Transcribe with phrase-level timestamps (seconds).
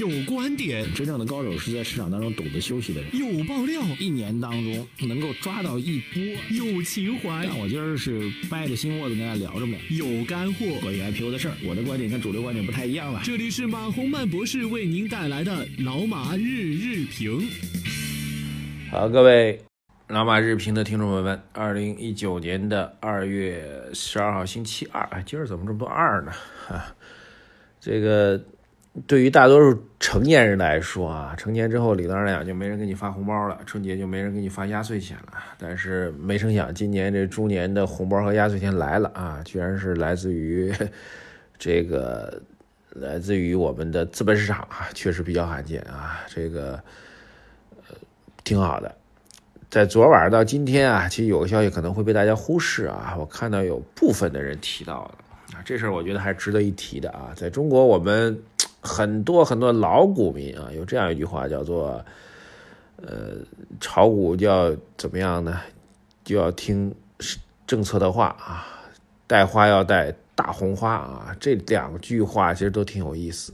[0.00, 3.10] 有观点，真正的高手是在市场当中懂得休息的人。
[3.12, 6.22] 有爆料，一年当中能够抓到一波。
[6.48, 8.18] 有情怀，但我今儿是
[8.48, 9.76] 掰着心窝子跟大家聊着呢。
[9.90, 13.20] 有干货，关于 IPO 的事儿，我的观点跟主流观点不太一样了。
[13.22, 17.46] 这里是马洪曼博士为您带来的老马日日评。
[18.90, 19.60] 好，各位
[20.08, 23.62] 老马日评的听众朋友们，二零一九年的二月
[23.92, 26.32] 十二号星期二，哎，今儿怎么这么多二呢？
[26.70, 26.96] 啊，
[27.78, 28.42] 这个
[29.06, 35.34] 对于大多数成年人来说啊，成年之后理论上来讲就没人给你发红包了，春节就没人给你发压岁钱了。
[35.58, 40.72] 但是没成想，今年这猪年的红包和压岁钱来了啊，居然是来自于
[41.58, 42.42] 这个
[42.90, 46.72] 来自于我们的资本市场啊，确实比较罕见啊，这个
[47.88, 47.96] 呃。
[48.42, 48.92] 挺好的，
[49.68, 53.14] 在昨晚到今天啊，其实有个消息可能会被大家忽视啊。
[53.16, 55.18] 我看到有部分的人提到了
[55.54, 57.30] 啊，这事儿我觉得还是值得一提的啊。
[57.36, 58.36] 在中国，我们
[58.80, 62.04] 很多很多老股民啊，有这样一句话叫做：
[62.96, 63.36] 呃，
[63.80, 65.60] 炒股要怎么样呢？
[66.24, 66.94] 就要听
[67.66, 68.66] 政策的话啊，
[69.26, 71.36] 带花要带大红花啊。
[71.40, 73.52] 这两句话其实都挺有意思。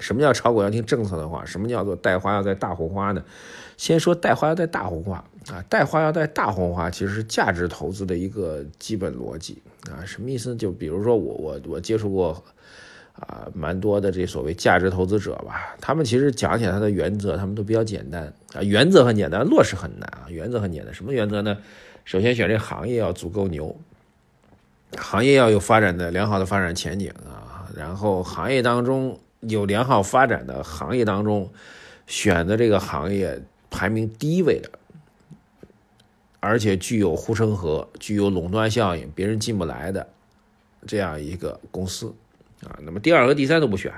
[0.00, 1.44] 什么叫炒股要听政策的话？
[1.44, 3.24] 什么叫做带花要带大红花呢？
[3.76, 10.04] 先说带花要带大红花啊，带花要带大红花，其实是价值投资的一个基本逻辑啊。
[10.06, 10.54] 什么意思？
[10.54, 12.44] 就比如说我我我接触过
[13.20, 18.62] 啊，蛮多的这所谓价值投资者吧，他们其实讲起来他的原则，他们都比较简单啊。
[18.62, 20.26] 原则很简单，落实很难啊。
[20.28, 21.58] 原则很简单，什么原则呢？
[22.04, 23.76] 首先选这行业要足够牛，
[24.96, 27.68] 行业要有发展的良好的发展前景啊。
[27.76, 31.50] 然后行业当中有良好发展的行业当中，
[32.06, 33.42] 选择这个行业。
[33.70, 34.70] 排名第一位的，
[36.40, 40.08] 而且具有护城河、具有垄断效应、别人进不来的
[40.86, 42.14] 这样一个公司
[42.66, 43.92] 啊，那么第二和第三都不选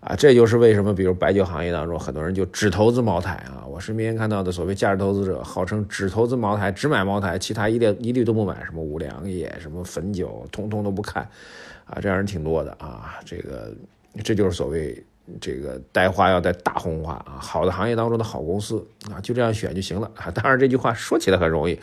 [0.00, 3.66] 啊，这就是为什么，比如白酒行业当中，很多人就只投资茅台啊。
[3.68, 11.28] 我身边看到的所谓价值投资者，号称只投资茅台，只买茅台，其他一律一律都不买，什么五粮液、什么汾酒，通通都不看
[11.84, 13.18] 啊，这样人挺多的啊。
[13.24, 13.72] 这个
[14.22, 15.02] 这就是所谓。
[15.40, 17.38] 这个带花要带大红花啊！
[17.40, 20.30] 好的行业当中的好公司啊，就这样选就行了啊。
[20.30, 21.78] 当然这句话说起来很容易，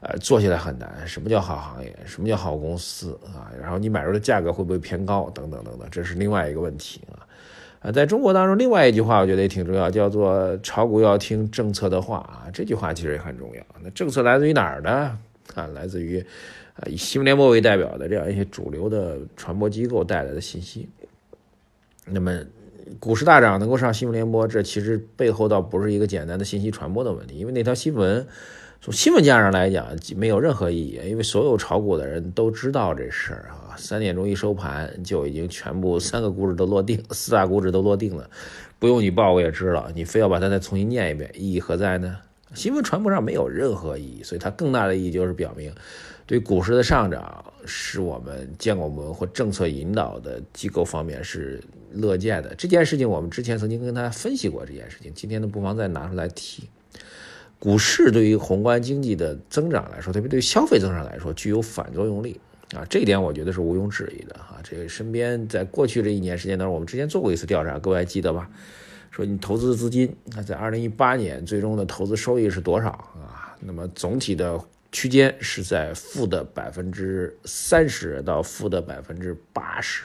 [0.00, 1.06] 呃，做起来很难。
[1.06, 1.96] 什么叫好行业？
[2.04, 3.50] 什么叫好公司啊？
[3.60, 5.30] 然后你买入的价格会不会偏高？
[5.30, 7.24] 等等等等，这是另外一个问题啊。
[7.82, 12.46] 啊，在中国当中，另外一句话我觉得也挺重要，叫做炒股要听政策的话啊。
[12.52, 13.62] 这句话其实也很重要。
[13.82, 15.18] 那政策来自于哪儿呢？
[15.54, 16.20] 啊，来自于
[16.74, 20.88] 啊以新闻联播为代表的这样一些主流的传播机构带来的信息。
[22.04, 22.40] 那么。
[22.98, 28.26] 股市大涨能够上新闻联播，这其实背后倒不是一个简单的信息传播的问题，因为那条新闻
[28.80, 29.86] 从新闻价上来讲
[30.16, 33.76] 没有任何意义，因为所有炒股的人都知道这事儿啊。
[33.76, 38.28] 三点钟一收盘就已经全部三个股指都落定，四大股指都落定了，
[38.78, 42.16] 不用你报我也知道，你非要把它再重新念一遍，意义何在呢？
[42.54, 45.72] 新闻传播上没有任何意义，所以它更大的意义就是表明。
[46.26, 51.60] 对股市的上涨，是我们监管部门或政策引导的机构方面是
[51.92, 52.54] 乐见的。
[52.54, 56.68] 这件事情我们之前曾经跟大家分析过，这件事情今天呢不妨再拿出来提。
[57.58, 62.38] 股市对于宏观经济的增长来说，特别对于消费增长来说，具有反作用力
[62.76, 64.58] 啊，这一点我觉得是毋庸置疑的哈。
[64.62, 68.48] 这个身边在过去这一年时间当中，我们之前做过一次调查，各位还记得吧？
[69.10, 73.56] 说你投资资金，那在二零一八年最终的投资收益是多少啊？
[73.60, 74.60] 那么总体的。
[74.92, 80.02] 区间是在负的百分之三十到负的百分之八十，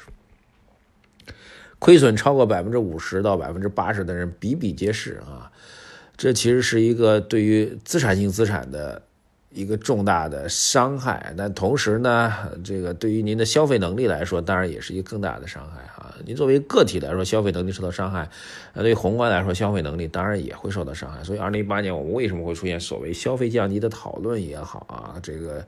[1.80, 5.52] 亏损超过百分之五十到百分之八十的人比比皆是啊，
[6.16, 9.02] 这其实是一个对于资产性资产的。
[9.56, 16.14] 一个重大的伤害，但同时呢，这个对于您的消费能力来说，当然也是一个更大的伤害啊。
[16.26, 18.30] 您作为个体来说，消费能力受到伤害，
[18.74, 21.24] 那对于宏观来说，消费能力当然也会受到伤害。
[21.24, 25.66] 所以，二零一八年我们为什么会出现所谓消费降级的讨论也好啊，这个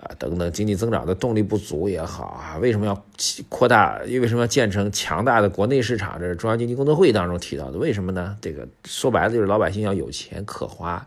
[0.00, 3.04] 啊等等经济增长的动力不足也好啊，为什么要
[3.48, 4.00] 扩大？
[4.04, 6.20] 因为什么要建成强大的国内市场？
[6.20, 7.78] 这是中央经济工作会议当中提到的。
[7.78, 8.36] 为什么呢？
[8.40, 11.06] 这个说白了就是老百姓要有钱可花。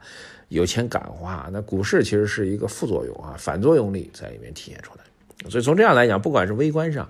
[0.49, 5.03] 有钱敢花，那股市其实是一个副作用啊，反作用力在里面体现出来。
[5.47, 7.07] 所以从这样来讲，不管是微观上，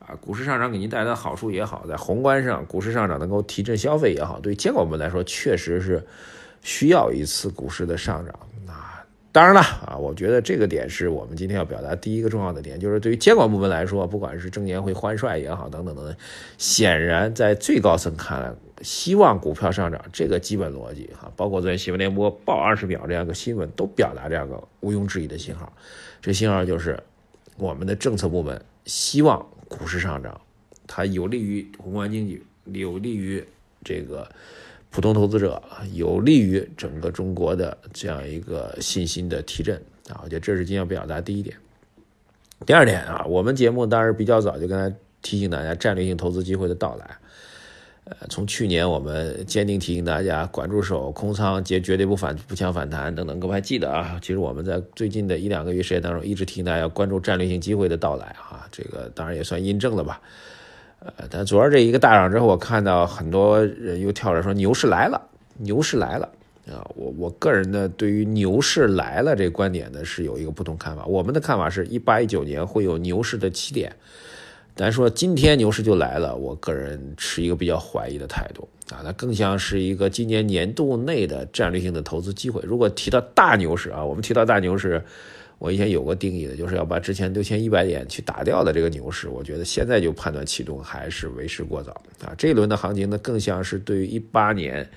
[0.00, 6.04] 啊，股市上涨给您带来的好处也好，在宏观上，股市上涨能够提振消费也好，对监管部门来说，确实是
[6.60, 8.34] 需要一次股市的上涨。
[8.66, 8.91] 啊，
[9.32, 16.14] 当然了啊，我觉得这个点是我们今天要表达第一个重要的点，就是对于监管部门来说，不管是证监会换帅也好，等等等等，
[16.58, 18.52] 显然在最高层看来。
[18.82, 25.72] 希望股票上涨，这个基本逻辑哈，包括昨天新闻联播报二十秒这样一个新闻，都表达这样一个毋庸置疑的信号。
[26.20, 27.00] 这信号就是
[27.56, 30.40] 我们的政策部门希望股市上涨，
[30.88, 32.42] 它有利于宏观经济，
[32.72, 33.44] 有利于
[33.84, 34.28] 这个
[34.92, 35.60] 普通投资者，
[35.94, 39.74] 有利于整个中国的这样一个信心的提振
[40.10, 40.20] 啊。
[40.22, 41.56] 我觉得这是今天要表达第一点。
[42.66, 47.16] 第二点啊，我们节目当然比较早就跟大家提醒大家战略性投资机会的到来。
[48.04, 54.18] 呃，从去年我们坚定提醒大家管住手、空仓，绝绝对不反不抢反弹等等，各位还记得啊？
[54.20, 60.20] 其实我们在最近的一两个月时间当中，一直提醒大家要关注战略性机会的到来啊，这个当然也算印证了吧。
[61.16, 65.20] 呃，但昨儿这一个大涨之后，我看到很多人又跳着说牛市来了，
[65.58, 66.28] 牛市来了
[66.68, 66.78] 啊！
[66.94, 71.04] 我我个人呢，对于牛市来了这观点呢，是有一个不同看法。
[71.06, 73.92] 我们的看法是一八一九年会有牛市的起点。
[74.76, 82.62] 咱说今天牛市就来了，我个人持一个比较怀疑的态度啊，它更像是一个今年年度内的战略性的投资机会。
[82.64, 85.04] 如果提到大牛市啊，我们提到大牛市，
[85.62, 91.92] 我以前有过定义的，就是要把之前六千一百点去打掉的这个牛市，我觉得现在就判断启动还是为时过早
[92.24, 92.34] 啊。
[92.36, 94.88] 这一轮的行情呢，更像是对于一八年。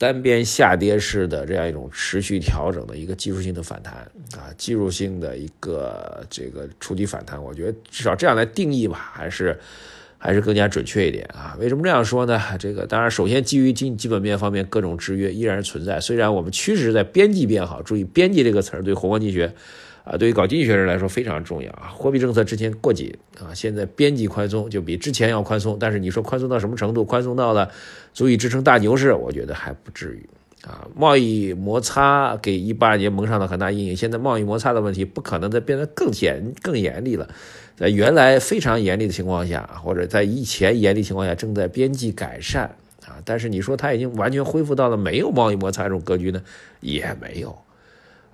[0.00, 3.94] 单边下跌式的这样一种持续调整的一个技术性的反弹
[4.36, 9.58] 啊，技术性的一个这个触底反弹，我觉得至少这样来定义吧，还是
[10.16, 11.56] 还是更加准确一点啊。
[11.58, 12.40] 为什么这样说呢？
[12.60, 19.52] 这个当然，首先基于基基本面方面各种制约依然存在，虽然我们趋势在边际变好，注意边际这个词儿对宏观经济学。
[20.10, 21.92] 啊，对于搞经济学人来说非常重要啊！
[21.94, 27.04] 货币政策之前过紧啊，现在边际宽松就比之前要宽松，但是你说宽松到什么程度？
[27.04, 27.70] 宽松到了
[28.14, 29.12] 足以支撑大牛市？
[29.12, 30.26] 我觉得还不至于
[30.66, 30.88] 啊。
[30.96, 37.28] 贸易摩擦给一八年蒙上了很大阴影，现在贸易摩擦的问题不可能再变得更严更严厉了，
[37.76, 42.62] 在原来非常严厉的情况下，或者在以前严厉情况下正在边际改善
[43.06, 46.42] 啊，但是你说它已经完全恢复到了没有贸易摩擦这种格局呢？
[46.80, 47.54] 也没有。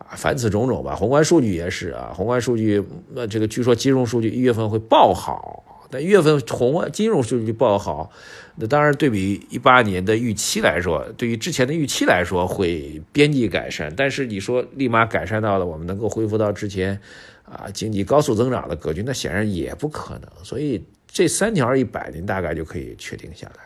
[0.09, 2.85] 啊，凡此种种吧，宏观数据也是啊，宏观数据，
[3.15, 8.11] 那这个据说金融数据一月份会爆好，但一月份宏观金融数据爆好，
[8.57, 17.01] 那当然对比一八年的预期来说，对于之前的预期来说会边际改善，但是你说立马改善到了我们能够恢复到之前
[17.45, 23.65] 啊经济高速增长的格局，那显然也不可能，所以这三条一摆，您大概就可以确定下来。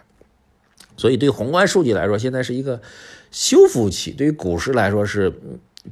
[0.96, 2.80] 所以对宏观数据来说，现在是一个
[3.32, 5.32] 修复期；对于股市来说是。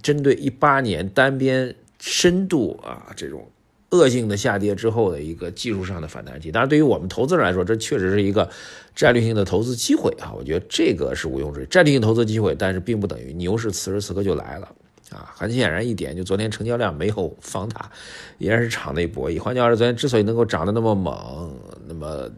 [0.03, 3.49] 针对一八年单边深度啊这种
[3.91, 8.51] 恶性的下跌之后的一个技术上的反弹期，当然对于我们投资人来说，这确实是一个
[8.95, 14.69] 战略性的投资机会啊，我觉得这个是毋庸置疑，战略性投资机会，但是并不等于牛市此时此刻就来了
[15.11, 15.33] 啊。
[15.35, 17.91] 很显然一点，就昨天成交量没有放大，
[18.39, 19.39] 依然是场内博弈。
[19.39, 21.57] 换句话说，昨天之所以能够涨得那么猛，
[21.87, 22.29] 那么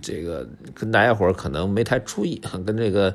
[0.00, 3.14] 这个跟大家伙可能没太注意，跟这个。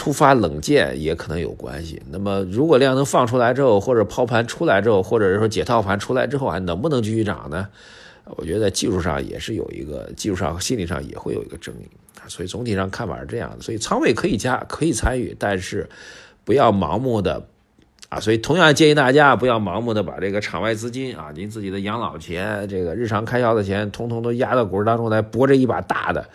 [0.00, 2.00] 突发冷箭也可能有关系。
[2.10, 7.68] 那么，如果量能放出来之后，或者抛盘出来之后，或者说解套盘出来之后，还能不能继续涨呢？
[8.24, 11.86] 我觉得技术上也是有一个，技术上和心理上也会有一个争议。
[12.28, 13.60] 所以总体上看法是这样的。
[13.60, 15.86] 所以仓位可以加，可以参与，但是
[16.46, 17.44] 不要盲目的
[18.08, 18.18] 啊。
[18.18, 26.26] 所以同样建议大家不要盲目的把这个场外资金啊，您自己的养老钱、这个日常开销的钱，通通都压到股市当中来搏这一把大的。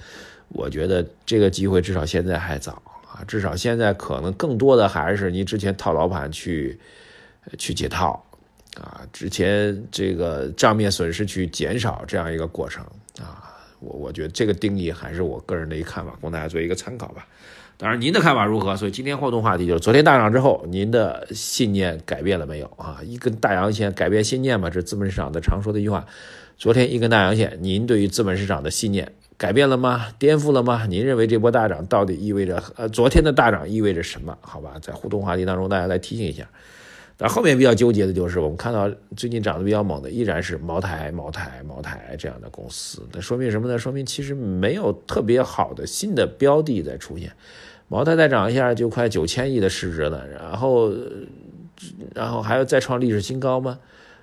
[0.49, 2.79] 我觉得这个机会至少现在还早。
[3.15, 6.77] 啊，至少现在可能更多的还是你之前套牢盘去
[7.57, 8.21] 去解套，
[8.77, 12.83] 啊，之前这个账面损失去减少这样一个过程
[13.21, 17.25] 啊，我我觉得这个定义还是我个人的一个看法，供大家做一个参考吧。
[17.77, 18.75] 当然您的看法如何？
[18.75, 22.99] 所以今天互动话题就是昨天大涨之后，您的信念改变了没有啊？
[23.03, 26.05] 一根大阳线改变信念嘛，这资本市场的常说的一句话。
[26.57, 29.11] 昨天一根大阳线，您对于资本市场的信念？
[29.37, 30.07] 改变了吗？
[30.17, 30.85] 颠覆了吗？
[30.85, 34.37] 您认为这波大涨到底意味着呃，昨天的大涨意味着什么？
[34.41, 36.47] 好吧，在互动话题当中，大家来提醒一下。
[37.17, 43.07] 但后面比较纠结的就是，我们看到最近涨得比较猛的依然是茅台、茅台、茅台这样的公司。
[43.13, 43.77] 那说明什么呢？
[43.77, 47.31] 说明其实没有特别好的新的标的在出现。
[47.87, 50.93] 茅台再涨一下就快九千亿的市值了，然后
[52.13, 53.79] 然后还要再创历史新高吗？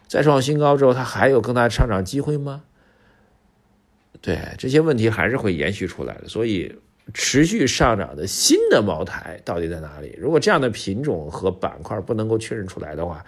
[0.06, 2.62] 再创新高之后，它还有更大的上涨机会吗？
[4.22, 6.72] 对这些问题还是会延续出来的，所以
[7.12, 10.16] 持续上涨的新的茅台到底在哪里？
[10.18, 13.24] 如果这样的品种和板块不能够确认出来的话，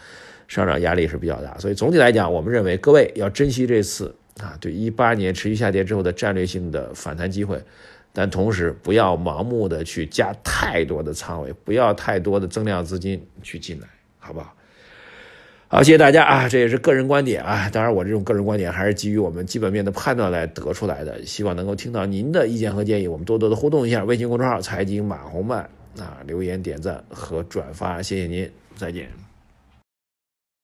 [0.47, 1.59] 上涨压力是比较大。
[1.59, 7.61] 所以总体来讲，我们认为各位要珍惜这次啊，对一八年持续下跌之后的战略性的反弹机会，
[8.13, 13.89] 但同时不要盲目的去加太多的仓位，不要太多的增量资金去进来，
[14.21, 14.55] 好不好？
[15.75, 16.49] 好，谢谢大家啊！
[16.49, 24.05] 这也是个人观点啊，当然我这种个人观点还是基于我们基本面的判断来得出来的，希望能够听到您的意见和建议，我们多多的互动一下。
[24.05, 29.24] 微信公众号财经马红漫啊，留言点赞和转发，谢谢您，再见。